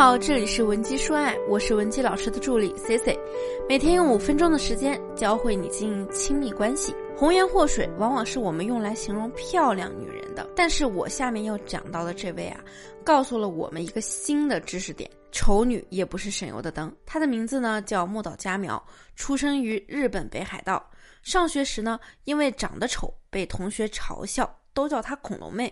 [0.00, 3.14] 好，这里是文姬说爱，我是文姬老师的助理 C C，
[3.68, 6.94] 每天用五分钟的时间教会你经营亲密关系。
[7.14, 12.64] 红颜祸水往往是我们用来形容漂亮女人的，但是我下面要讲到的这位啊，
[13.04, 16.90] 告诉了我们一个新的知识点：丑女也不是省油的灯。
[17.04, 18.82] 她的名字呢叫木岛佳苗，
[19.16, 20.82] 出生于日本北海道。
[21.22, 25.70] 上学时呢，因为长得丑，被同学嘲笑，都叫她恐龙妹。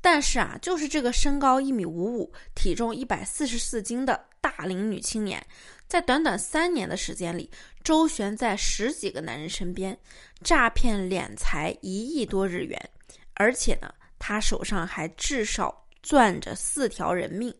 [0.00, 5.40] 但是啊，就是这个身高一米五五、体重一百四十四斤的大龄女青年，
[5.86, 7.48] 在短短三年的时间里，
[7.84, 9.96] 周旋在十几个男人身边，
[10.42, 12.90] 诈骗敛财一亿多日元，
[13.34, 17.54] 而且呢，她手上还至少攥着四条人命。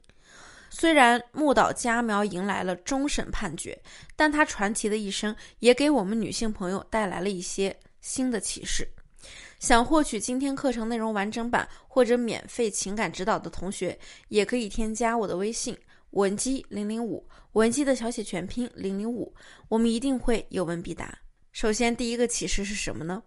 [0.69, 3.81] 虽然木岛佳苗迎来了终审判决，
[4.17, 8.91] 但她传奇的一生也给我们女性朋友带来了一些新的启示。
[9.59, 15.77] 想获取今天课程内容完整版或者免费情感指导的同学，也可以添加我的微信
[16.11, 19.35] 文姬零零五，文姬的小写全拼零零五，
[19.69, 21.19] 我们一定会有问必答。
[21.53, 23.23] 首先，第一个启示是什么呢？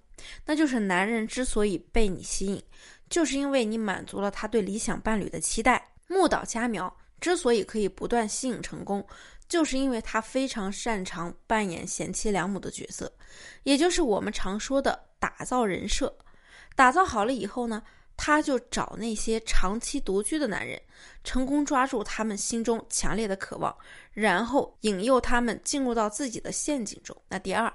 [0.45, 2.63] 那就是男人之所以被你吸引，
[3.09, 5.85] 就是因为你满足了他对理想伴侣的期待。
[6.07, 9.05] 木岛佳苗之所以可以不断吸引成功，
[9.51, 13.11] 就是因为他非常擅长扮演贤妻良母的角色，
[13.63, 14.97] 也就是我们常说的。
[15.19, 16.11] 打造人设，
[16.75, 17.83] 打造好了以后呢，
[18.17, 20.81] 他就找那些长期独居的男人，
[21.23, 23.75] 成功抓住他们心中强烈的渴望，
[24.13, 27.15] 然后引诱他们进入到自己的陷阱中。
[27.27, 27.71] 那第二，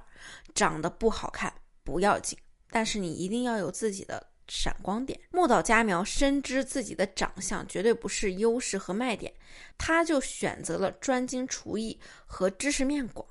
[0.55, 1.53] 长得不好看
[1.85, 2.37] 不要紧，
[2.71, 5.19] 但是你一定要有自己的闪光点。
[5.31, 9.33] 木岛佳苗深知自己的长相绝对不是优势和卖点，
[9.79, 13.27] 他就选择了专精厨艺和知识面广。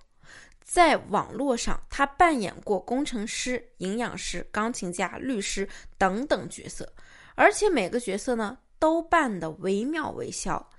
[0.63, 6.91] 在网络上，他扮演过工程师、营养师、钢琴家、律师等等角色，
[7.35, 10.69] 而且每个角色呢都扮得惟妙惟肖。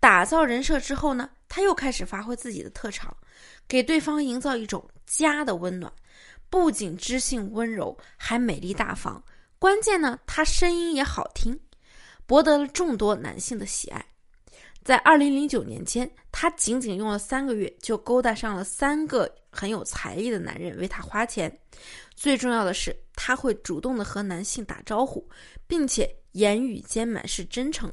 [0.00, 3.14] 打造人设之后呢，他又开始发挥自己的特长，
[3.66, 5.92] 给对方营造一种家的温暖。
[6.48, 9.22] 不仅知性温柔，还美丽大方，
[9.58, 11.58] 关键呢，他声音也好听，
[12.26, 14.04] 博得了众多男性的喜爱。
[14.84, 21.52] 在二零零九年间，他仅仅用了三个月就勾搭上了三个很有财力的男人为他花钱。
[22.14, 25.28] 最重要的是，他会主动的和男性打招呼，
[25.66, 27.92] 并且言语间满是真诚。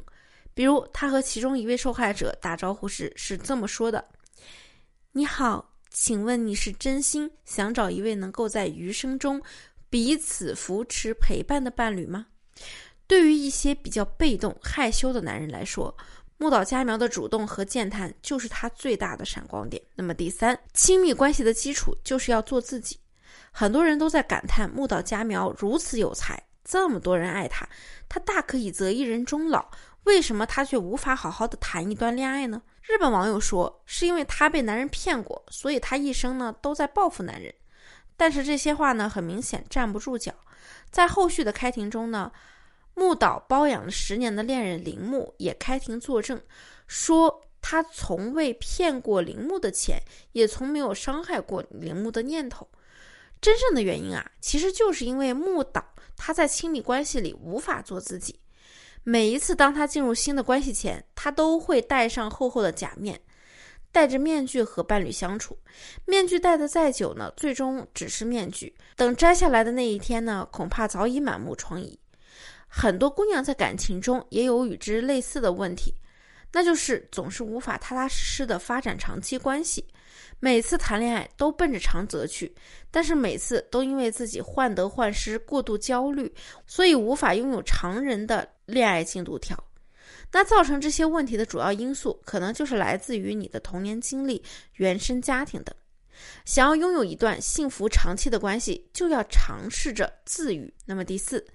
[0.53, 4.07] 比如，他和其中一位受害者打招呼时是这么说的
[5.11, 9.41] ：“你好，请问你是真心想找一位能够在余生中
[9.95, 12.25] 彼此扶持陪伴的伴侣吗？”
[13.07, 15.95] 对于一些比较被动害羞的男人来说，
[16.35, 19.81] 木岛佳苗的主动和健谈就是他最大的闪光点。
[19.95, 22.99] 那么第三，亲密关系的基础就是要做自己。
[23.51, 27.65] 很多人都在感叹木岛佳苗如此有才，这么多人爱他，
[28.09, 29.65] 他大可以择一人终老，
[30.03, 32.61] 为什么他却无法好好的谈一段恋爱呢？
[32.81, 37.53] 日本网友说，是因为他被男人骗过，所以他一生呢都在报复男人。
[38.17, 40.33] 但是这些话呢，很明显站不住脚。
[40.89, 42.31] 在后续的开庭中呢。
[42.97, 46.41] 木岛包养了十年的恋人铃木也开庭作证，
[46.87, 52.65] 说他从未骗过铃木的钱，也从没有伤害过铃木的念头。
[53.41, 58.39] 真正的原因啊，其实就是因为木岛他在亲密关系里无法做自己。
[59.03, 63.19] 每一次当他进入新的关系前，他都会戴上厚厚的假面，
[63.95, 65.57] 戴着面具和伴侣相处。
[66.03, 68.75] 面具戴的再久呢，最终只是面具。
[68.97, 71.95] 等摘下来的那一天呢，恐怕早已满目疮痍。
[72.67, 75.95] 很多姑娘在感情中也有与之类似的问题，
[76.51, 79.85] 那就是总是无法踏踏实实的发展长期关系，
[80.41, 82.53] 每次谈恋爱都奔着长则去，
[82.91, 86.29] 但是每次都因为自己患得患失、过度焦虑，
[86.67, 89.57] 所以无法拥有常人的恋爱进度条。
[90.31, 94.43] 那造成这些问题的主要因素，可能就是来自于你的童年经历、
[94.73, 95.75] 原生家庭等。
[96.45, 100.73] 想要拥有一段幸福长期的关系，就要尝试着自愈。
[100.85, 101.45] 那么第四，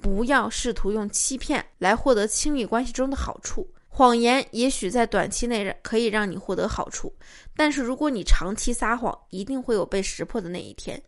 [0.00, 3.68] 不要试图用欺骗来获得亲密关系中的好处。
[3.88, 7.12] 谎言也许在短期内可以让你获得好处，
[7.56, 11.00] 但是如果你长期撒谎，一定会有被识破的那一天。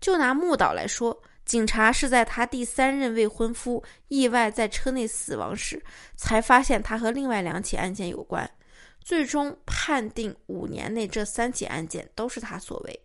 [0.00, 5.82] 就拿木岛来说，警察是在他第三任未婚夫意外在车内死亡时，
[6.16, 8.50] 才发现他和另外两起案件有关。
[9.00, 13.00] 最终判定五年内这三起案件都是他所为。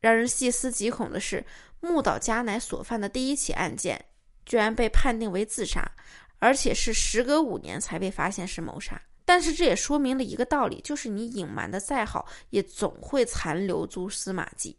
[0.00, 1.42] 让人细思极恐的是，
[1.80, 4.04] 木岛佳乃所犯的第一起案件
[4.44, 5.90] 居然被判定为自杀，
[6.38, 9.00] 而且是时隔五年才被发现是谋杀。
[9.26, 14.74] 但是这也说明了一个道理，就是你隐瞒的再好，也总会残留蛛丝马迹。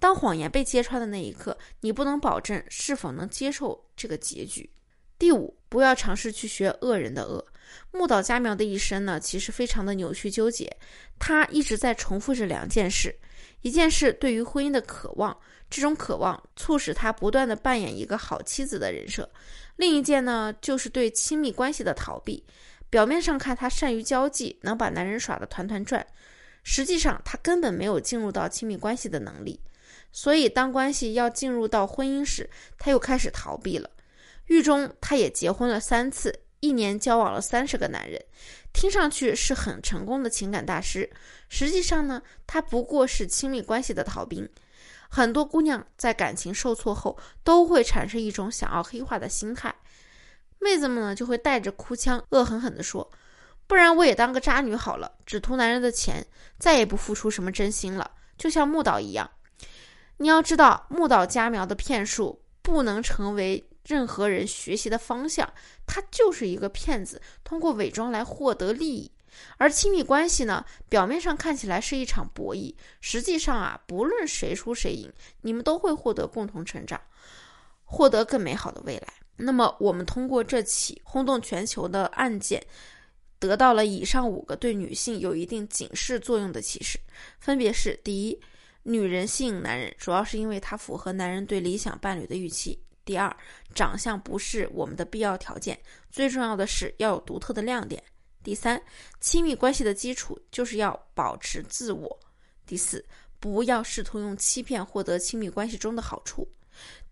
[0.00, 4.68] 当谎言被揭穿的那一刻，你不能保证是否能接受这个结局。
[5.18, 7.46] 第五，不要尝试去学恶人的恶。
[7.92, 10.76] 木岛佳苗的一生呢，其实非常的扭曲纠结，
[11.20, 13.14] 他一直在重复着两件事：
[13.60, 15.34] 一件事对于婚姻的渴望，
[15.70, 19.24] 这种渴望促使他不断的扮演一个好妻子的人设；
[19.76, 22.44] 另一件呢，就是对亲密关系的逃避。
[22.92, 26.06] 表面上看，他善于交际，能把男人耍得团团转，
[26.62, 29.58] 实际上他根本没有进入到亲密关系的能力。
[30.12, 33.88] 所以，当关系要进入到婚姻时，他又开始逃避了。
[34.48, 38.22] 狱中，他也结婚了三次，一年交往了三十个男人，
[38.74, 41.08] 听上去是很成功的情感大师。
[41.48, 44.46] 实际上呢，他不过是亲密关系的逃兵。
[45.08, 49.74] 很多姑娘在感情受挫后，都会产生一种想要黑化的心态。
[50.62, 53.10] 妹子们呢，就会带着哭腔，恶狠狠地说
[53.66, 56.24] ：“不然我也当个渣女好了，只图男人的钱，
[56.58, 59.30] 再也不付出什么真心了。”就像木岛一样，
[60.18, 65.52] 你要知道，木岛佳苗的骗术不能成为任何人学习的方向，
[65.86, 69.10] 他就是一个骗子，通过伪装来获得利益。
[69.56, 77.00] 而亲密关系呢，表面上看起来是一场博弈，实际上啊，不论谁输谁赢，你们都会获得共同成长，
[77.84, 79.21] 获得更美好的未来。
[79.44, 82.64] 那么，我们通过这起轰动全球的案件，
[83.40, 86.96] 得到了以上五个对女性有一定警示作用的启示，
[87.40, 88.40] 分别是：第一，
[88.84, 93.36] 女人吸引男人主要是因为她符合男人对理想伴侣的预期；第二，
[93.74, 95.76] 长相不是我们的必要条件，
[96.08, 98.00] 最重要的是要有独特的亮点；
[98.44, 98.80] 第三，
[99.18, 102.08] 亲密关系的基础就是要保持自我；
[102.64, 103.04] 第四，
[103.40, 106.46] 不要试图用欺骗获得亲密关系中的好处；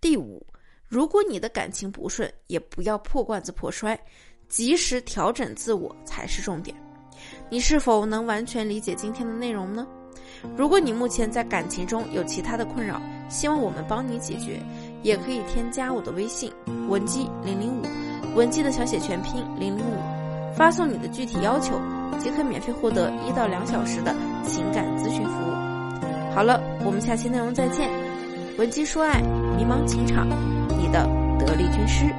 [0.00, 0.46] 第五。
[0.90, 3.96] 如果你的感情不顺，也不要破罐子破摔，
[4.48, 6.76] 及时调整自我才是重点。
[7.48, 9.86] 你是否能完全理解今天的内容呢？
[10.56, 14.60] 如果你目前在感情中有其他的困扰，希望我们帮你解决，
[15.04, 16.52] 也可以添加我的微信
[16.88, 19.94] 文姬零零五，文姬的小写全拼零零五，
[20.56, 21.80] 发送你的具体要求，
[22.18, 24.12] 即可免费获得一到两小时的
[24.44, 26.34] 情感咨询服务。
[26.34, 27.88] 好了，我们下期内容再见。
[28.58, 29.20] 文姬说爱，
[29.56, 30.28] 迷茫情场。
[30.90, 31.08] 的
[31.38, 32.14] 得力军师。